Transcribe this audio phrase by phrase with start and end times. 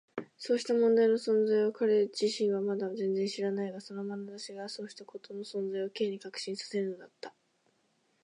[0.39, 7.35] そうした問題の存在を彼自身はまだ全然知らないが、そのまなざしがそうしたことの存在を Ｋ に確信させるのだった。